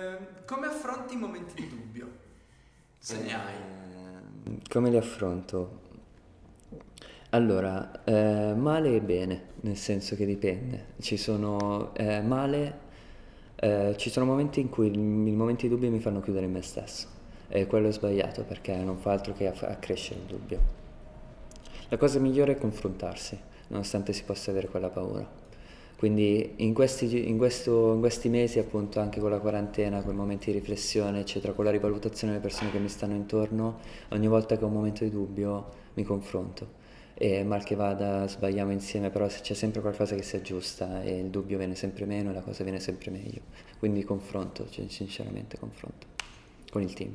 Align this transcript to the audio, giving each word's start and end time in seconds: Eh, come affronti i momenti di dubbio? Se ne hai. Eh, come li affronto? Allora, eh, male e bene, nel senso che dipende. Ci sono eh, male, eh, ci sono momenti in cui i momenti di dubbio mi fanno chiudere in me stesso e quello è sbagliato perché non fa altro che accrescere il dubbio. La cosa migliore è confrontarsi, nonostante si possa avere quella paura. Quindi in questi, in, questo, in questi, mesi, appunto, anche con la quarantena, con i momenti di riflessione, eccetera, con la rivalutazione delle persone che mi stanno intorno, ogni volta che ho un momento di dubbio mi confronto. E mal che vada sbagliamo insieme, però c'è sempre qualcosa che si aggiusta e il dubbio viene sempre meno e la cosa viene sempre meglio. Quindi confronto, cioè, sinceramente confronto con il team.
Eh, 0.00 0.44
come 0.46 0.66
affronti 0.66 1.12
i 1.12 1.18
momenti 1.18 1.52
di 1.60 1.68
dubbio? 1.68 2.08
Se 2.98 3.20
ne 3.20 3.34
hai. 3.34 3.54
Eh, 4.44 4.60
come 4.66 4.88
li 4.88 4.96
affronto? 4.96 5.88
Allora, 7.30 8.02
eh, 8.04 8.54
male 8.54 8.96
e 8.96 9.00
bene, 9.02 9.42
nel 9.60 9.76
senso 9.76 10.16
che 10.16 10.24
dipende. 10.24 10.94
Ci 11.00 11.18
sono 11.18 11.94
eh, 11.96 12.22
male, 12.22 12.78
eh, 13.56 13.94
ci 13.98 14.08
sono 14.08 14.24
momenti 14.24 14.60
in 14.60 14.70
cui 14.70 14.90
i 14.90 14.96
momenti 14.96 15.68
di 15.68 15.74
dubbio 15.74 15.90
mi 15.90 16.00
fanno 16.00 16.20
chiudere 16.20 16.46
in 16.46 16.52
me 16.52 16.62
stesso 16.62 17.06
e 17.48 17.66
quello 17.66 17.88
è 17.88 17.92
sbagliato 17.92 18.44
perché 18.44 18.74
non 18.76 18.96
fa 18.96 19.12
altro 19.12 19.34
che 19.34 19.48
accrescere 19.48 20.20
il 20.20 20.26
dubbio. 20.26 20.60
La 21.90 21.98
cosa 21.98 22.18
migliore 22.20 22.52
è 22.52 22.58
confrontarsi, 22.58 23.38
nonostante 23.66 24.14
si 24.14 24.24
possa 24.24 24.50
avere 24.50 24.68
quella 24.68 24.88
paura. 24.88 25.49
Quindi 26.00 26.54
in 26.64 26.72
questi, 26.72 27.28
in, 27.28 27.36
questo, 27.36 27.92
in 27.92 28.00
questi, 28.00 28.30
mesi, 28.30 28.58
appunto, 28.58 29.00
anche 29.00 29.20
con 29.20 29.28
la 29.28 29.38
quarantena, 29.38 30.00
con 30.00 30.14
i 30.14 30.16
momenti 30.16 30.50
di 30.50 30.58
riflessione, 30.58 31.20
eccetera, 31.20 31.52
con 31.52 31.66
la 31.66 31.70
rivalutazione 31.70 32.32
delle 32.32 32.42
persone 32.42 32.70
che 32.70 32.78
mi 32.78 32.88
stanno 32.88 33.14
intorno, 33.14 33.80
ogni 34.08 34.26
volta 34.26 34.56
che 34.56 34.64
ho 34.64 34.68
un 34.68 34.72
momento 34.72 35.04
di 35.04 35.10
dubbio 35.10 35.66
mi 35.92 36.02
confronto. 36.02 36.78
E 37.12 37.44
mal 37.44 37.62
che 37.64 37.74
vada 37.74 38.26
sbagliamo 38.26 38.72
insieme, 38.72 39.10
però 39.10 39.26
c'è 39.26 39.52
sempre 39.52 39.82
qualcosa 39.82 40.14
che 40.14 40.22
si 40.22 40.36
aggiusta 40.36 41.02
e 41.02 41.18
il 41.18 41.28
dubbio 41.28 41.58
viene 41.58 41.74
sempre 41.74 42.06
meno 42.06 42.30
e 42.30 42.32
la 42.32 42.40
cosa 42.40 42.64
viene 42.64 42.80
sempre 42.80 43.10
meglio. 43.10 43.42
Quindi 43.78 44.02
confronto, 44.02 44.70
cioè, 44.70 44.86
sinceramente 44.88 45.58
confronto 45.58 46.06
con 46.70 46.80
il 46.80 46.94
team. 46.94 47.12